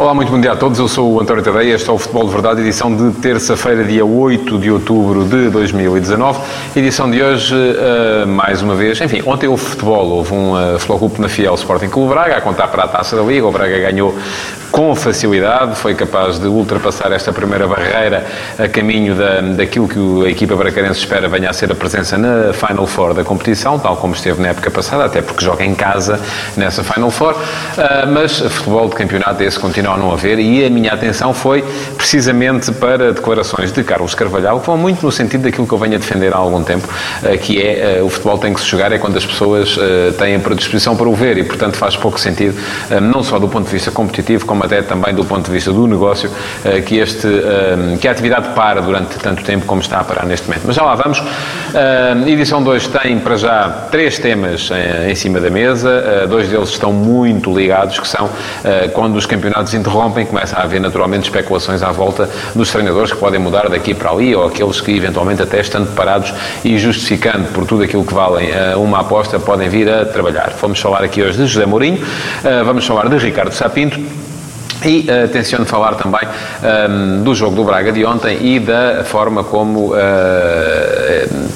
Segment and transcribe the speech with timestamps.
[0.00, 0.78] Olá, muito bom dia a todos.
[0.78, 1.74] Eu sou o António Tadeia.
[1.74, 6.40] Este é o Futebol de Verdade, edição de terça-feira, dia 8 de outubro de 2019.
[6.74, 8.98] Edição de hoje, uh, mais uma vez.
[8.98, 10.06] Enfim, ontem houve futebol.
[10.08, 13.46] Houve um uh, na Fiel Sporting Clube Braga a contar para a taça da Liga.
[13.46, 14.16] O Braga ganhou
[14.70, 18.24] com facilidade, foi capaz de ultrapassar esta primeira barreira
[18.56, 22.52] a caminho da, daquilo que a equipa bracarense espera venha a ser a presença na
[22.52, 26.20] Final Four da competição, tal como esteve na época passada, até porque joga em casa
[26.56, 27.32] nessa Final Four.
[27.32, 31.64] Uh, mas futebol de campeonato esse continua a não haver, e a minha atenção foi
[31.96, 35.94] precisamente para declarações de Carlos Carvalhal, que vão muito no sentido daquilo que eu venho
[35.94, 36.88] a defender há algum tempo,
[37.22, 40.12] eh, que é eh, o futebol tem que se jogar é quando as pessoas eh,
[40.18, 42.56] têm a predisposição para o ver, e portanto faz pouco sentido,
[43.00, 45.86] não só do ponto de vista competitivo, como até também do ponto de vista do
[45.86, 46.30] negócio,
[46.86, 47.26] que, este,
[48.00, 50.62] que a atividade para durante tanto tempo como está a parar neste momento.
[50.66, 51.22] Mas já lá vamos.
[52.26, 54.70] Edição 2 tem para já três temas
[55.08, 58.28] em cima da mesa, dois deles estão muito ligados, que são
[58.92, 63.40] quando os campeonatos interrompem, começa a haver naturalmente especulações à volta dos treinadores que podem
[63.40, 66.32] mudar daqui para ali ou aqueles que eventualmente até estando parados
[66.64, 70.52] e justificando por tudo aquilo que valem eh, uma aposta podem vir a trabalhar.
[70.60, 72.04] Vamos falar aqui hoje de José Mourinho,
[72.44, 74.00] eh, vamos falar de Ricardo Sapinto
[74.84, 79.04] e uh, tenciono falar também um, ehm, do jogo do Braga de ontem e da
[79.04, 79.98] forma como uh,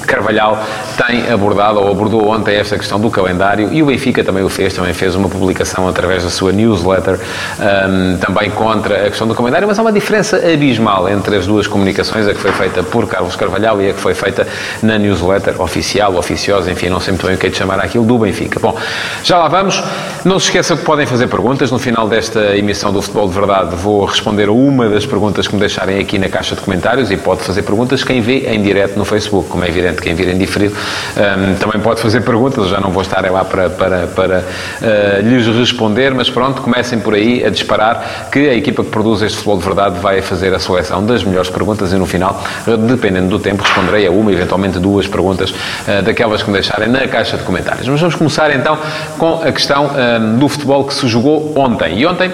[0.05, 0.59] Carvalhal
[1.07, 4.73] tem abordado ou abordou ontem esta questão do calendário e o Benfica também o fez,
[4.73, 9.35] também fez uma publicação através da sua newsletter um, ehm, também contra a questão do
[9.35, 13.07] calendário, mas há uma diferença abismal entre as duas comunicações, a que foi feita por
[13.07, 14.47] Carlos Carvalhal e a que foi feita
[14.81, 18.05] na newsletter oficial, oficiosa, enfim, não sei muito bem o que é de chamar aquilo,
[18.05, 18.59] do Benfica.
[18.59, 18.77] Bom,
[19.23, 19.83] já lá vamos.
[20.23, 23.75] Não se esqueça que podem fazer perguntas no final desta emissão do Futebol de Verdade.
[23.75, 27.17] Vou responder a uma das perguntas que me deixarem aqui na caixa de comentários e
[27.17, 30.37] pode fazer perguntas quem vê em direto no Facebook, como é evidente, quem vir em
[30.37, 35.21] diferido um, também pode fazer perguntas, já não vou estar lá para, para, para uh,
[35.21, 39.37] lhes responder, mas pronto, comecem por aí a disparar que a equipa que produz este
[39.37, 42.43] Futebol de Verdade vai fazer a seleção das melhores perguntas e no final,
[42.87, 47.07] dependendo do tempo, responderei a uma, eventualmente duas perguntas uh, daquelas que me deixarem na
[47.07, 47.87] caixa de comentários.
[47.87, 48.77] Mas vamos começar então
[49.17, 51.99] com a questão um, do futebol que se jogou ontem.
[51.99, 52.31] E ontem,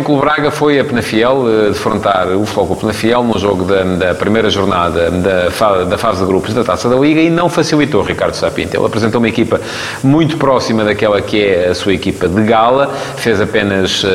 [0.00, 3.82] o Sporting Clube Braga foi a Penafiel uh, defrontar o Clube Penafiel no jogo da,
[3.82, 5.48] da primeira jornada da,
[5.84, 8.76] da fase de grupos da Taça da Liga e não facilitou Ricardo Sapinto.
[8.76, 9.60] Ele apresentou uma equipa
[10.02, 14.08] muito próxima daquela que é a sua equipa de gala, fez apenas uh,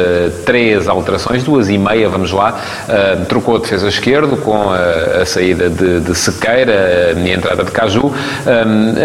[0.45, 5.25] três alterações, duas e meia, vamos lá, uh, trocou a defesa esquerdo com a, a
[5.25, 8.11] saída de, de, Sequeira e a entrada de Caju,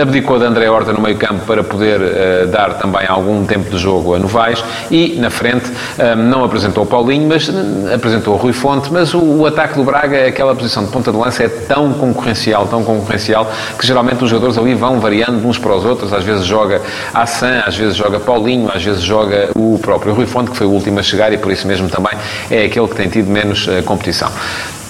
[0.01, 4.15] abdicou de André Horta no meio campo para poder dar também algum tempo de jogo
[4.15, 5.71] a Novaes e na frente
[6.17, 7.51] não apresentou o Paulinho, mas
[7.93, 11.17] apresentou o Rui Fonte, mas o, o ataque do Braga, aquela posição de ponta de
[11.17, 15.75] lança é tão concorrencial, tão concorrencial, que geralmente os jogadores ali vão variando uns para
[15.75, 16.13] os outros.
[16.13, 16.81] Às vezes joga
[17.15, 20.71] Assan, às vezes joga Paulinho, às vezes joga o próprio Rui Fonte, que foi o
[20.71, 22.13] último a chegar e por isso mesmo também
[22.51, 24.31] é aquele que tem tido menos uh, competição.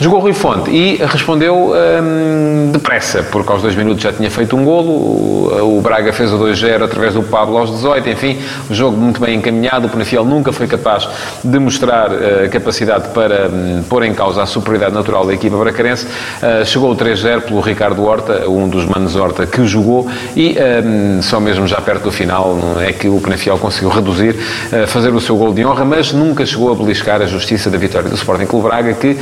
[0.00, 4.64] Jogou Rui Fonte e respondeu hum, depressa, porque aos dois minutos já tinha feito um
[4.64, 4.88] golo.
[4.88, 8.08] O, o Braga fez o 2-0 através do Pablo aos 18.
[8.08, 8.38] Enfim,
[8.70, 9.88] o jogo muito bem encaminhado.
[9.88, 11.06] O Penafiel nunca foi capaz
[11.44, 16.06] de mostrar uh, capacidade para um, pôr em causa a superioridade natural da equipa bracarense.
[16.06, 21.20] Uh, chegou o 3-0 pelo Ricardo Horta, um dos manos Horta que jogou, e um,
[21.20, 24.34] só mesmo já perto do final é que o Penafiel conseguiu reduzir,
[24.72, 27.76] uh, fazer o seu gol de honra, mas nunca chegou a beliscar a justiça da
[27.76, 29.18] vitória do Sporting Clube Braga, que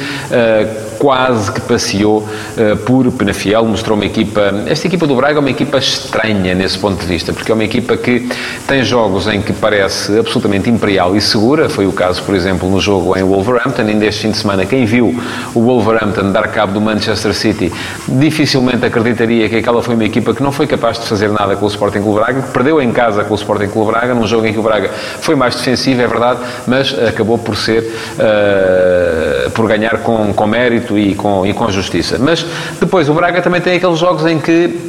[0.99, 4.65] quase que passeou uh, por Penafiel, mostrou uma equipa.
[4.67, 7.65] Esta equipa do Braga é uma equipa estranha nesse ponto de vista, porque é uma
[7.65, 8.29] equipa que
[8.67, 11.69] tem jogos em que parece absolutamente imperial e segura.
[11.69, 13.83] Foi o caso, por exemplo, no jogo em Wolverhampton.
[13.83, 15.15] Ainda este fim de semana, quem viu
[15.55, 17.73] o Wolverhampton dar cabo do Manchester City
[18.09, 21.65] dificilmente acreditaria que aquela foi uma equipa que não foi capaz de fazer nada com
[21.65, 24.47] o Sporting Clube Braga, que perdeu em casa com o Sporting Clube Braga, num jogo
[24.47, 29.67] em que o Braga foi mais defensivo, é verdade, mas acabou por ser, uh, por
[29.67, 32.19] ganhar com, com mérito e com, e com justiça.
[32.19, 32.45] Mas
[32.81, 34.89] depois o Braga também tem aqueles jogos em que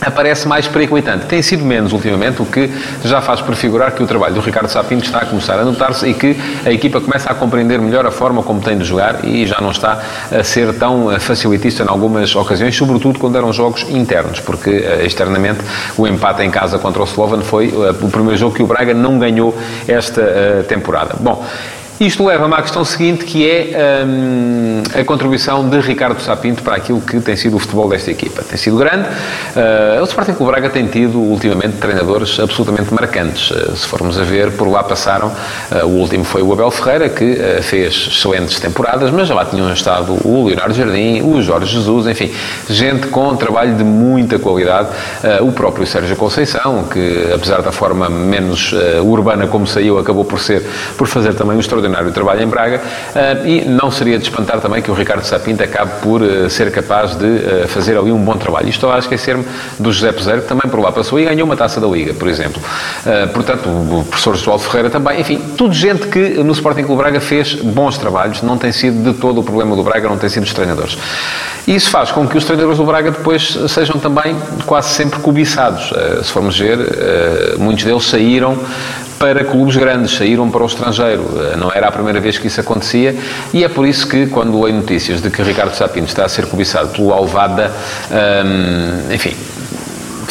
[0.00, 1.26] aparece mais periclitante.
[1.26, 2.70] Tem sido menos ultimamente, o que
[3.04, 6.14] já faz prefigurar que o trabalho do Ricardo Sapinto está a começar a notar-se e
[6.14, 9.60] que a equipa começa a compreender melhor a forma como tem de jogar e já
[9.60, 10.00] não está
[10.30, 15.04] a ser tão eh, facilitista em algumas ocasiões, sobretudo quando eram jogos internos, porque eh,
[15.04, 15.60] externamente
[15.96, 18.94] o empate em casa contra o Slovan foi eh, o primeiro jogo que o Braga
[18.94, 19.56] não ganhou
[19.86, 21.16] esta temporada.
[21.18, 21.44] Bom,
[22.00, 27.00] Isto leva-me à questão seguinte, que é hum, a contribuição de Ricardo Sapinto para aquilo
[27.00, 28.40] que tem sido o futebol desta equipa.
[28.44, 29.08] Tem sido grande.
[29.08, 33.50] Uh, o Sporting Clube Braga tem tido, ultimamente, treinadores absolutamente marcantes.
[33.50, 37.08] Uh, se formos a ver, por lá passaram, uh, o último foi o Abel Ferreira,
[37.08, 42.06] que fez excelentes temporadas, mas já lá tinham estado o Leonardo Jardim, o Jorge Jesus,
[42.06, 42.32] enfim,
[42.70, 44.90] gente com trabalho de muita qualidade.
[45.40, 48.72] o próprio Sérgio Conceição, que, apesar da forma menos
[49.04, 50.64] urbana como saiu, acabou por ser,
[50.96, 54.60] por fazer também um extraordinário extraordinário trabalho em Braga uh, e não seria de espantar
[54.60, 58.22] também que o Ricardo Sapinto acabe por uh, ser capaz de uh, fazer ali um
[58.22, 58.68] bom trabalho.
[58.68, 59.44] Estou a esquecer-me
[59.78, 62.28] do José Peseiro, que também por lá passou e ganhou uma taça da Liga, por
[62.28, 62.60] exemplo.
[63.32, 65.20] portanto, o professor Josualdo Ferreira também.
[65.20, 69.18] Enfim, tudo gente que no Sporting Clube Braga fez bons trabalhos, não tem sido de
[69.18, 70.98] todo o problema do Braga, não tem sido os treinadores.
[71.66, 74.36] E isso faz com que os treinadores do Braga depois sejam também
[74.66, 75.92] quase sempre cobiçados.
[76.22, 76.78] se formos ver,
[77.58, 78.58] muitos deles saíram
[79.18, 81.24] para clubes grandes, saíram para o estrangeiro.
[81.52, 83.16] Eh, não era a primeira vez que isso acontecia
[83.52, 86.46] e é por isso que, quando leio notícias de que Ricardo Sapinto está a ser
[86.46, 87.72] cobiçado pelo Alvada,
[88.10, 89.34] hum, enfim,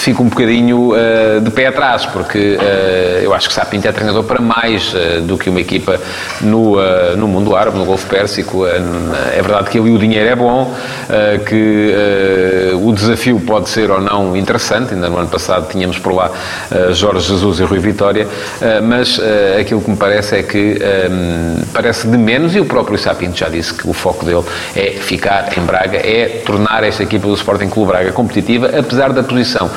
[0.01, 4.23] fico um bocadinho uh, de pé atrás, porque uh, eu acho que Sapinto é treinador
[4.23, 5.99] para mais uh, do que uma equipa
[6.41, 6.77] no,
[7.15, 8.65] no mundo árabe, no Golfo Pérsico.
[8.65, 10.73] é verdade que ali o dinheiro é bom,
[11.47, 11.93] que
[12.81, 14.93] o desafio pode ser ou não interessante.
[14.93, 16.31] Ainda no ano passado tínhamos por lá
[16.91, 18.27] Jorge Jesus e Rui Vitória,
[18.83, 19.19] mas
[19.59, 20.79] aquilo que me parece é que
[21.73, 24.43] parece de menos, e o próprio Sapinto já disse que o foco dele
[24.75, 29.23] é ficar em Braga, é tornar esta equipa do Sporting Clube Braga competitiva, apesar da
[29.23, 29.69] posição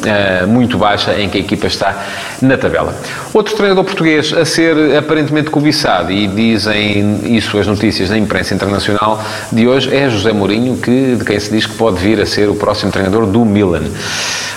[0.00, 2.04] uh, muito baixa em que a equipa está
[2.40, 2.94] na tabela.
[3.32, 9.22] Outro treinador português a ser aparentemente cobiçado, e dizem isso as notícias da imprensa internacional
[9.52, 12.48] de hoje, é José Mourinho, que, de quem se diz que pode vir a ser
[12.48, 13.84] o próximo treinador do Milan.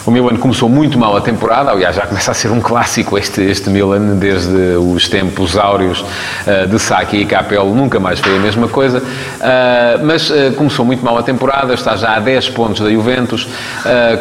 [0.06, 3.42] O Milan começou muito mal a temporada, aliás, já começa a ser um clássico este,
[3.42, 8.40] este Milan, desde os tempos áureos uh, de Saki e Capello, nunca mais foi a
[8.40, 12.90] mesma coisa, uh, mas começou muito mal a temporada, está já a 10 pontos da
[12.90, 13.48] Juventus,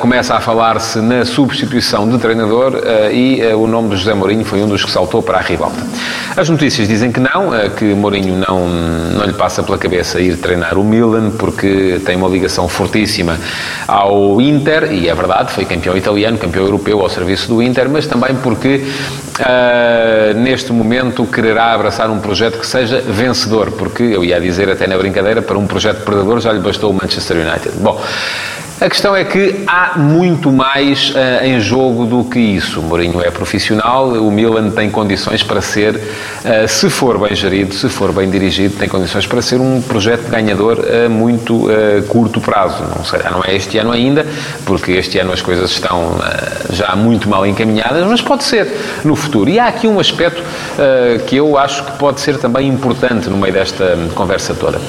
[0.01, 2.81] começa a falar-se na substituição de treinador
[3.13, 5.83] e o nome de José Mourinho foi um dos que saltou para a ribalta.
[6.37, 10.79] As notícias dizem que não, que Mourinho não, não lhe passa pela cabeça ir treinar
[10.79, 13.39] o Milan, porque tem uma ligação fortíssima
[13.87, 18.07] ao Inter, e é verdade, foi campeão italiano, campeão europeu ao serviço do Inter, mas
[18.07, 18.83] também porque
[19.41, 24.87] uh, neste momento quererá abraçar um projeto que seja vencedor, porque eu ia dizer até
[24.87, 27.77] na brincadeira, para um projeto perdedor já lhe bastou o Manchester United.
[27.79, 28.01] Bom,
[28.83, 32.81] a questão é que há muito mais uh, em jogo do que isso.
[32.81, 37.73] O Mourinho é profissional, o Milan tem condições para ser, uh, se for bem gerido,
[37.73, 42.41] se for bem dirigido, tem condições para ser um projeto ganhador a muito uh, curto
[42.41, 42.83] prazo.
[42.83, 44.27] Não, sei, não é este ano ainda,
[44.67, 46.19] porque este ano as coisas estão
[46.71, 48.67] já muito mal encaminhadas, mas pode ser
[49.05, 49.49] no futuro.
[49.49, 50.43] E há aqui um aspecto
[51.27, 54.81] que eu acho que pode ser também importante no meio desta conversa toda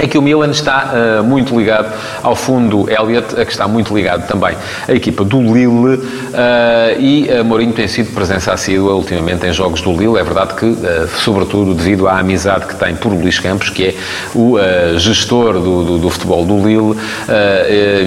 [0.00, 1.92] é que o Milan está uh, muito ligado
[2.22, 4.56] ao fundo Elliott, a que está muito ligado também
[4.88, 9.82] à equipa do Lille uh, e uh, Mourinho tem sido presença assídua ultimamente em jogos
[9.82, 10.18] do Lille.
[10.18, 10.74] É verdade que,
[11.22, 13.94] sobretudo devido à amizade que tem por Luís Campos, que é
[14.34, 14.56] o
[14.96, 16.96] gestor do, do, do, futebol do Lille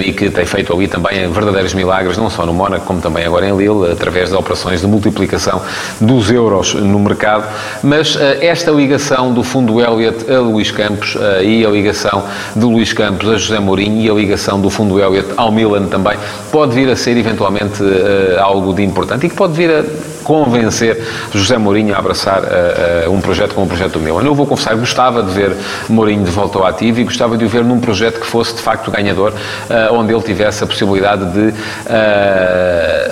[0.06, 3.48] e que tem feito ali também verdadeiros milagres, não só no Mónaco, como também agora
[3.48, 5.62] em Lille, através de operações de multiplicação
[6.02, 7.46] dos euros no mercado.
[7.84, 11.83] Mas esta ligação do fundo Elliott a Luís Campos e a ligação
[12.56, 16.18] de Luís Campos a José Mourinho e a ligação do Fundo Elliott ao Milan também.
[16.52, 19.84] Pode vir a ser eventualmente uh, algo de importante e que pode vir a
[20.24, 21.02] convencer
[21.34, 24.24] José Mourinho a abraçar uh, uh, um projeto como o projeto do Milan.
[24.24, 25.56] Eu vou confessar, gostava de ver
[25.90, 28.62] Mourinho de volta ao ativo e gostava de o ver num projeto que fosse de
[28.62, 29.34] facto ganhador,
[29.92, 31.54] onde ele tivesse a possibilidade de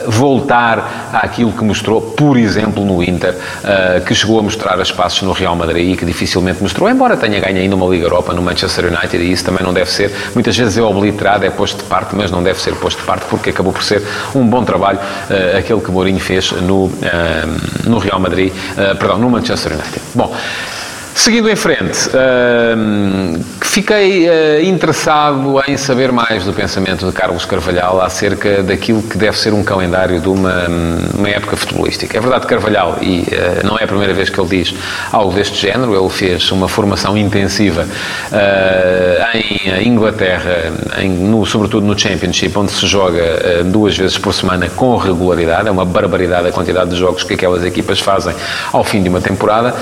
[0.08, 3.36] voltar àquilo que mostrou, por exemplo, no Inter,
[4.06, 7.40] que chegou a mostrar as passos no Real Madrid e que dificilmente mostrou, embora tenha
[7.40, 10.56] ganho ainda uma Liga Europa no Manchester United e isso também não deve ser, muitas
[10.58, 13.50] vezes é obliterado, é posto de parte, mas não deve ser posto de parte porque
[13.50, 14.02] acabou por ser
[14.36, 16.92] um bom trabalho uh, aquele que Mourinho fez no, uh,
[17.86, 20.02] no Real Madrid, uh, perdão, no Manchester United.
[20.14, 20.36] Bom,
[21.14, 28.02] Seguindo em frente, uh, fiquei uh, interessado em saber mais do pensamento de Carlos Carvalhal
[28.02, 30.68] acerca daquilo que deve ser um calendário de uma,
[31.14, 32.18] uma época futebolística.
[32.18, 34.74] É verdade, Carvalhal, e uh, não é a primeira vez que ele diz
[35.12, 37.86] algo deste género, ele fez uma formação intensiva
[38.32, 44.70] ah, em Inglaterra, em, no, sobretudo no Championship, onde se joga duas vezes por semana
[44.70, 48.34] com regularidade, é uma barbaridade a quantidade de jogos que aquelas equipas fazem
[48.72, 49.74] ao fim de uma temporada,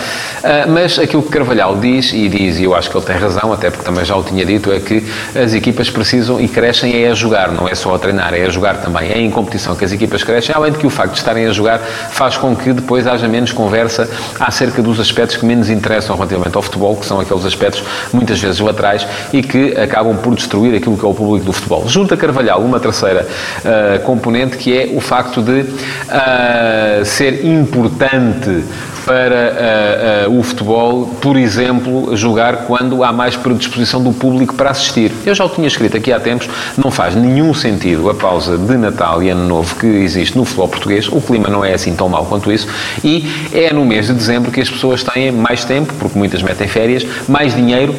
[0.68, 3.52] mas aquilo aquilo que Carvalhal diz, e diz, e eu acho que ele tem razão,
[3.52, 5.04] até também já o tinha dito, é que
[5.36, 8.50] as equipas precisam e crescem é a jogar, não é só a treinar, é a
[8.50, 9.12] jogar também.
[9.12, 11.52] É em competição que as equipas crescem, além de que o facto de estarem a
[11.52, 14.10] jogar faz com que depois haja menos conversa
[14.40, 17.84] acerca dos aspectos que menos interessam relativamente ao futebol, que são aqueles aspectos
[18.14, 21.88] muitas vezes laterais e que acabam por destruir aquilo que é o público do futebol.
[21.88, 23.28] Junta Carvalhal, uma terceira
[23.60, 28.64] uh, componente que é o facto de uh, ser importante
[29.10, 34.70] para uh, uh, o futebol, por exemplo, jogar quando há mais predisposição do público para
[34.70, 35.12] assistir.
[35.26, 36.48] Eu já o tinha escrito aqui há tempos,
[36.78, 40.68] não faz nenhum sentido a pausa de Natal e Ano Novo que existe no futebol
[40.68, 42.68] português, o clima não é assim tão mau quanto isso,
[43.04, 46.68] e é no mês de dezembro que as pessoas têm mais tempo, porque muitas metem
[46.68, 47.96] férias, mais dinheiro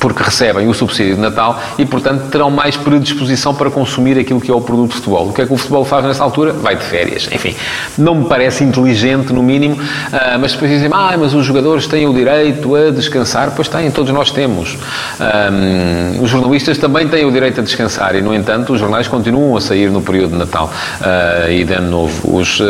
[0.00, 4.50] porque recebem o subsídio de Natal e, portanto, terão mais predisposição para consumir aquilo que
[4.50, 5.28] é o produto de futebol.
[5.28, 6.52] O que é que o futebol faz nessa altura?
[6.52, 7.28] Vai de férias.
[7.32, 7.54] Enfim,
[7.96, 12.06] não me parece inteligente, no mínimo, uh, mas depois dizem, ah, mas os jogadores têm
[12.06, 13.52] o direito a descansar.
[13.54, 14.76] Pois têm, todos nós temos.
[15.20, 19.56] Um, os jornalistas também têm o direito a descansar e, no entanto, os jornais continuam
[19.56, 22.38] a sair no período de Natal uh, e de Ano Novo.
[22.38, 22.60] Os,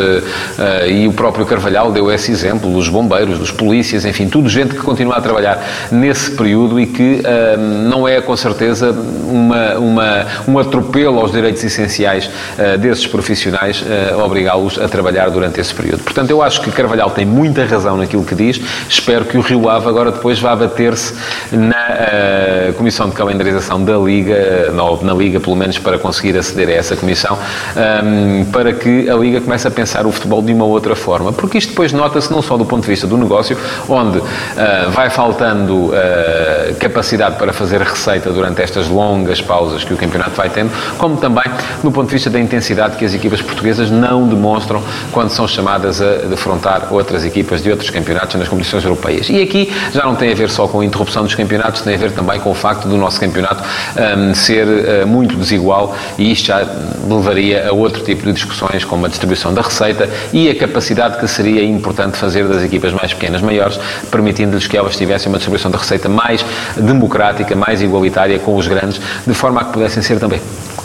[0.88, 4.80] e o próprio Carvalhal deu esse exemplo, dos bombeiros, dos polícias, enfim, tudo gente que
[4.80, 7.17] continua a trabalhar nesse período e que
[7.88, 8.94] não é com certeza
[9.28, 15.60] uma, uma, um atropelo aos direitos essenciais uh, desses profissionais uh, obrigá-los a trabalhar durante
[15.60, 16.02] esse período.
[16.02, 18.60] Portanto, eu acho que Carvalhal tem muita razão naquilo que diz.
[18.88, 21.14] Espero que o Rio Ave agora depois vá bater-se
[21.52, 26.68] na uh, Comissão de Calendarização da Liga, na, na, Liga pelo menos, para conseguir aceder
[26.68, 27.38] a essa comissão,
[28.04, 31.32] um, para que a Liga comece a pensar o futebol de uma outra forma.
[31.32, 33.56] Porque isto depois nota-se não só do ponto de vista do negócio,
[33.88, 34.20] onde
[34.92, 35.90] vai faltando
[36.78, 41.16] capacidade capacidade para fazer receita durante estas longas pausas que o campeonato vai tendo, como
[41.16, 41.44] também
[41.82, 46.02] no ponto de vista da intensidade que as equipas portuguesas não demonstram quando são chamadas
[46.02, 49.30] a defrontar outras equipas de outros campeonatos nas competições europeias.
[49.30, 51.98] E aqui já não tem a ver só com a interrupção dos campeonatos, tem a
[51.98, 53.62] ver também com o facto do nosso campeonato
[54.18, 56.66] um, ser uh, muito desigual e isto já
[57.08, 61.26] levaria a outro tipo de discussões, como a distribuição da receita e a capacidade que
[61.26, 63.78] seria importante fazer das equipas mais pequenas maiores,
[64.10, 66.44] permitindo-lhes que elas tivessem uma distribuição da receita mais
[66.76, 70.40] democrática democrática, mais igualitária com os grandes, de forma a que pudessem ser também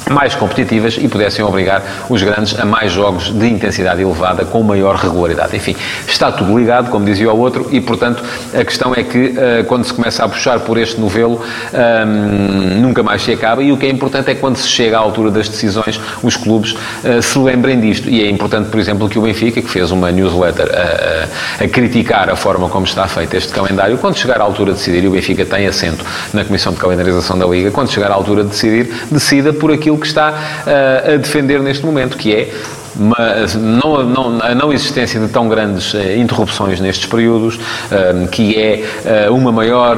[0.09, 4.95] mais competitivas e pudessem obrigar os grandes a mais jogos de intensidade elevada com maior
[4.95, 5.55] regularidade.
[5.55, 5.75] Enfim,
[6.07, 9.83] está tudo ligado, como dizia o outro, e portanto a questão é que uh, quando
[9.85, 11.41] se começa a puxar por este novelo,
[11.73, 13.63] um, nunca mais se acaba.
[13.63, 16.73] E o que é importante é quando se chega à altura das decisões, os clubes
[16.73, 18.09] uh, se lembrem disto.
[18.09, 21.67] E é importante, por exemplo, que o Benfica, que fez uma newsletter a, a, a
[21.67, 25.07] criticar a forma como está feito este calendário, quando chegar à altura de decidir, e
[25.07, 28.49] o Benfica tem assento na Comissão de Calendarização da Liga, quando chegar à altura de
[28.49, 32.53] decidir, decida por aquilo que está uh, a defender neste momento, que é
[32.95, 39.29] não, não, a não existência de tão grandes uh, interrupções nestes períodos, uh, que é
[39.29, 39.97] uma maior,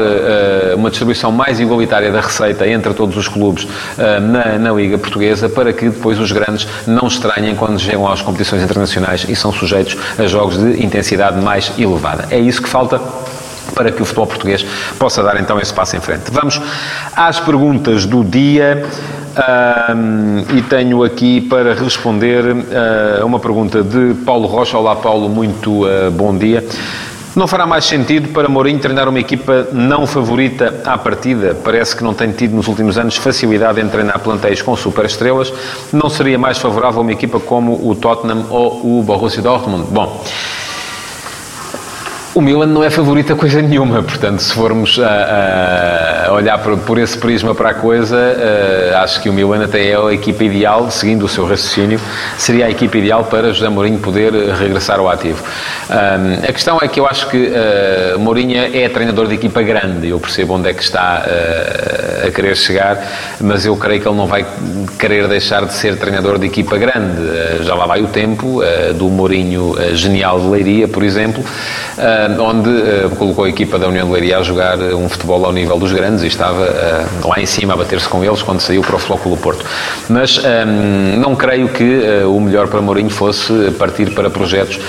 [0.76, 5.74] uma distribuição mais igualitária da receita entre todos os clubes na, na, Liga Portuguesa, para
[5.74, 10.26] que depois os grandes não estranhem quando chegam às competições internacionais e são sujeitos a
[10.28, 12.28] jogos de intensidade mais elevada.
[12.32, 13.00] É isso que falta
[13.76, 14.66] para que o futebol português
[14.98, 16.32] possa dar então esse passo em frente.
[16.32, 16.62] Vamos
[17.16, 18.86] às perguntas do dia.
[19.36, 24.78] Um, e tenho aqui para responder uh, a uma pergunta de Paulo Rocha.
[24.78, 26.66] Olá, Paulo, muito uh, bom dia.
[27.36, 31.54] Não fará mais sentido para Mourinho treinar uma equipa não favorita à partida?
[31.54, 35.52] Parece que não tem tido nos últimos anos facilidade em treinar plantéis com superestrelas.
[35.92, 39.88] Não seria mais favorável uma equipa como o Tottenham ou o Borussia Dortmund?
[39.92, 40.24] Bom,
[42.36, 46.78] o Milan não é favorito a coisa nenhuma, portanto, se formos a, a olhar por,
[46.80, 50.44] por, esse prisma para a coisa, uh, acho que o Milan até é a equipa
[50.44, 51.98] ideal, seguindo o seu raciocínio,
[52.38, 55.42] seria a equipa ideal para José Mourinho poder regressar ao ativo.
[55.90, 60.10] Um, a questão é que eu acho que uh, Mourinho é treinador de equipa grande,
[60.10, 63.02] eu percebo onde é que está uh, a querer chegar,
[63.40, 64.46] mas eu creio que ele não vai
[65.00, 67.06] querer deixar de ser treinador de equipa grande.
[67.62, 68.62] Já lá vai o tempo
[68.96, 71.46] do Mourinho genial de Leiria, por exemplo
[72.40, 75.52] onde uh, colocou a equipa da União de Leiria a jogar eh, um futebol ao
[75.52, 76.66] nível dos grandes e estava
[77.24, 79.66] lá em cima a bater-se com eles quando saiu para o Flóculo Porto.
[80.10, 84.80] Mas ehm, não creio que o melhor para Mourinho fosse partir para projetos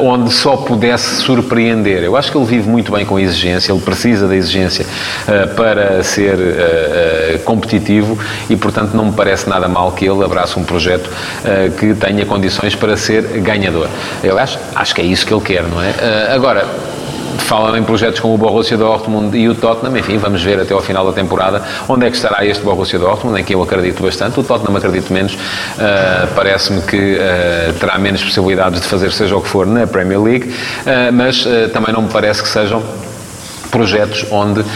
[0.00, 2.02] onde só pudesse surpreender.
[2.02, 4.86] Eu acho que ele vive muito bem com a exigência, ele precisa da exigência
[5.56, 6.36] para ser
[7.44, 8.18] competitivo
[8.48, 11.10] e, portanto, não me parece nada mal que ele abrace um projeto
[11.78, 13.88] que tenha condições para ser ganhador.
[14.22, 15.94] Eu acho, acho que é isso que ele quer, não é?
[16.38, 16.64] agora,
[17.42, 20.80] falam em projetos como o Borussia Dortmund e o Tottenham, enfim, vamos ver até ao
[20.80, 24.38] final da temporada onde é que estará este Borussia Dortmund, em que eu acredito bastante,
[24.38, 25.38] o Tottenham acredito menos, uh,
[26.34, 30.48] parece-me que uh, terá menos possibilidades de fazer seja o que for na Premier League,
[30.48, 32.82] uh, mas também não me parece que sejam
[33.70, 34.66] projetos onde uh,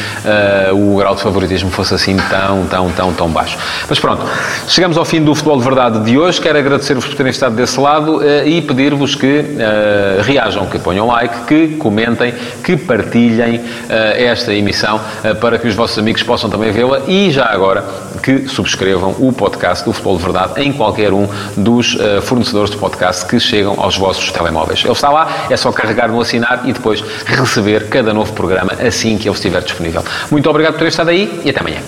[0.75, 3.59] o grau de favoritismo fosse assim tão, tão, tão, tão baixo.
[3.89, 4.25] Mas pronto,
[4.69, 6.41] chegamos ao fim do Futebol de Verdade de hoje.
[6.41, 11.07] Quero agradecer-vos por terem estado desse lado uh, e pedir-vos que uh, reajam, que ponham
[11.07, 15.01] like, que comentem, que partilhem esta emissão
[15.41, 17.85] para que os vossos amigos possam também vê-la e já agora
[18.23, 23.27] que subscrevam o podcast do Futebol de Verdade em qualquer um dos fornecedores de podcast
[23.27, 24.83] que chegam aos vossos telemóveis.
[24.85, 29.19] Ele está lá, é só carregar no assinar e depois receber cada novo programa assim
[29.19, 30.05] que ele estiver disponível.
[30.31, 31.79] Muito obrigado por ter estado aí e até amanhã.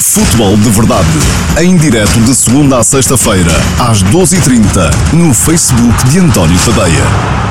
[0.00, 1.08] Futebol de Verdade,
[1.60, 7.47] em direto de segunda a sexta-feira, às 12h30, no Facebook de António Tadeia.